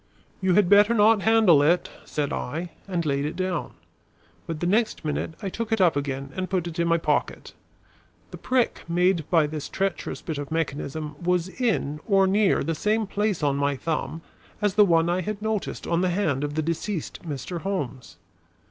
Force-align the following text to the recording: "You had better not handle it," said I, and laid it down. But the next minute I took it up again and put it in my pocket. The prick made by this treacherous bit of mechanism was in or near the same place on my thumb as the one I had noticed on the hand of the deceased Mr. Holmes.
"You 0.41 0.55
had 0.55 0.67
better 0.67 0.95
not 0.95 1.21
handle 1.21 1.61
it," 1.61 1.91
said 2.05 2.33
I, 2.33 2.71
and 2.87 3.05
laid 3.05 3.23
it 3.23 3.35
down. 3.35 3.73
But 4.47 4.59
the 4.59 4.65
next 4.65 5.05
minute 5.05 5.35
I 5.43 5.49
took 5.49 5.71
it 5.71 5.79
up 5.79 5.95
again 5.95 6.31
and 6.35 6.49
put 6.49 6.65
it 6.65 6.79
in 6.79 6.87
my 6.87 6.97
pocket. 6.97 7.53
The 8.31 8.37
prick 8.39 8.81
made 8.89 9.29
by 9.29 9.45
this 9.45 9.69
treacherous 9.69 10.23
bit 10.23 10.39
of 10.39 10.49
mechanism 10.51 11.21
was 11.23 11.49
in 11.49 11.99
or 12.07 12.25
near 12.25 12.63
the 12.63 12.73
same 12.73 13.05
place 13.05 13.43
on 13.43 13.57
my 13.57 13.75
thumb 13.75 14.23
as 14.59 14.73
the 14.73 14.85
one 14.85 15.07
I 15.07 15.21
had 15.21 15.39
noticed 15.39 15.85
on 15.85 16.01
the 16.01 16.09
hand 16.09 16.43
of 16.43 16.55
the 16.55 16.63
deceased 16.63 17.19
Mr. 17.23 17.61
Holmes. 17.61 18.17